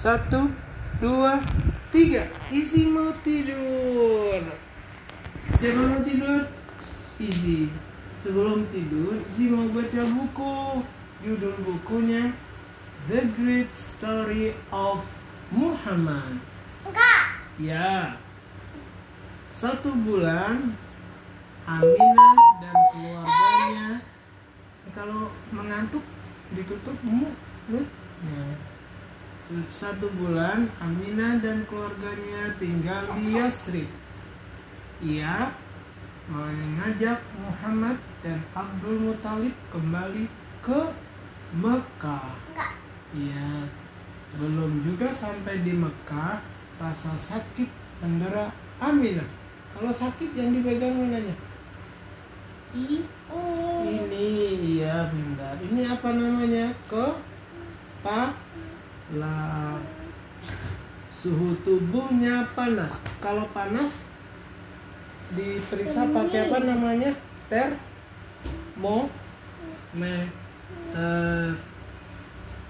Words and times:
Satu, 0.00 0.48
dua, 0.96 1.44
tiga. 1.92 2.24
Isi 2.48 2.88
mau 2.88 3.12
tidur. 3.20 4.40
Siapa 5.52 5.76
mau 5.76 6.00
tidur? 6.00 6.48
Isi. 7.20 7.68
Sebelum 8.24 8.64
tidur, 8.72 9.20
Isi 9.28 9.52
mau 9.52 9.68
baca 9.68 10.00
buku. 10.08 10.80
Judul 11.20 11.52
bukunya 11.68 12.32
The 13.12 13.28
Great 13.36 13.76
Story 13.76 14.56
of 14.72 15.04
Muhammad. 15.52 16.40
Enggak. 16.88 17.44
Ya. 17.60 18.16
Satu 19.52 19.92
bulan 20.00 20.80
Aminah 21.68 22.36
dan 22.64 22.76
keluarganya 22.96 23.90
kalau 24.96 25.28
mengantuk 25.52 26.00
ditutup 26.56 26.96
mulutnya. 27.04 28.48
Satu 29.66 30.06
bulan 30.14 30.70
Aminah 30.78 31.42
dan 31.42 31.66
keluarganya 31.66 32.54
tinggal 32.62 33.02
di 33.18 33.34
Yasrib. 33.34 33.90
Ia 35.02 35.50
mengajak 36.30 37.18
Muhammad 37.34 37.98
dan 38.22 38.38
Abdul 38.54 39.10
Muthalib 39.10 39.50
kembali 39.74 40.30
ke 40.62 40.94
Mekah. 41.58 42.30
Iya, 43.10 43.66
belum 44.38 44.86
juga 44.86 45.10
sampai 45.10 45.66
di 45.66 45.74
Mekah, 45.74 46.38
rasa 46.78 47.18
sakit 47.18 47.66
mendera 48.06 48.54
Aminah. 48.78 49.26
Kalau 49.74 49.90
sakit 49.90 50.30
yang 50.30 50.54
dipegang 50.54 50.94
mananya? 50.94 51.34
Ini. 52.70 53.02
Ini, 53.82 54.26
iya 54.78 55.10
bentar. 55.10 55.58
Ini 55.58 55.90
apa 55.90 56.08
namanya? 56.14 56.70
Ke 56.86 57.18
pa 58.06 58.30
la 59.18 59.78
suhu 61.10 61.58
tubuhnya 61.66 62.46
panas. 62.54 63.02
Kalau 63.18 63.50
panas 63.50 64.06
diperiksa 65.34 66.10
pakai 66.14 66.50
apa 66.50 66.58
namanya? 66.62 67.10
Termometer. 67.50 69.10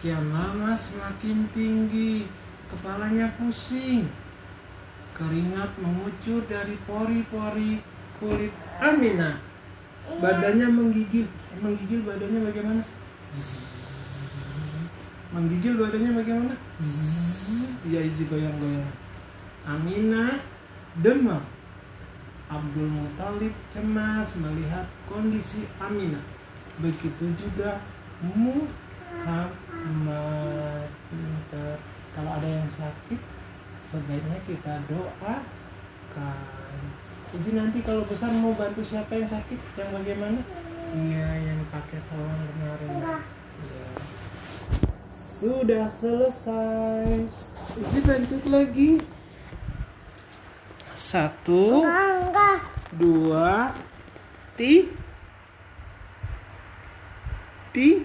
Kian 0.00 0.32
lama 0.32 0.72
semakin 0.72 1.44
tinggi, 1.52 2.24
kepalanya 2.72 3.28
pusing, 3.36 4.08
keringat 5.12 5.76
mengucur 5.76 6.40
dari 6.48 6.72
pori-pori 6.88 7.84
kulit 8.16 8.48
Aminah. 8.80 9.36
Badannya 10.24 10.72
menggigil, 10.72 11.28
menggigil 11.60 12.00
badannya 12.08 12.40
bagaimana? 12.48 12.80
Menggigil 15.30 15.78
badannya 15.78 16.10
bagaimana? 16.18 16.54
Dia 17.86 18.02
isi 18.02 18.26
goyang-goyang. 18.26 18.90
Aminah 19.62 20.42
demam. 20.98 21.38
Abdul 22.50 22.90
Muthalib 22.90 23.54
cemas 23.70 24.34
melihat 24.34 24.90
kondisi 25.06 25.70
Aminah. 25.78 26.26
Begitu 26.82 27.30
juga 27.38 27.78
Muhammad. 28.18 29.54
Pintar. 31.10 31.78
Kalau 32.10 32.30
ada 32.34 32.48
yang 32.50 32.66
sakit, 32.66 33.22
sebaiknya 33.86 34.38
kita 34.50 34.82
doakan. 34.90 36.42
Izin 37.30 37.54
nanti 37.54 37.86
kalau 37.86 38.02
besar 38.02 38.34
mau 38.34 38.50
bantu 38.58 38.82
siapa 38.82 39.14
yang 39.14 39.30
sakit, 39.30 39.58
yang 39.78 39.94
bagaimana? 39.94 40.42
Iya, 40.90 41.54
yang 41.54 41.62
pakai 41.70 42.02
sawan 42.02 42.34
kemarin. 42.50 42.98
Iya. 43.62 43.86
Sudah 45.40 45.88
selesai. 45.88 47.24
Izin 47.80 48.04
lanjut 48.04 48.44
lagi. 48.44 49.00
Satu, 50.92 51.80
dua, 52.92 53.72
ti, 54.60 54.92
ti, 57.72 58.04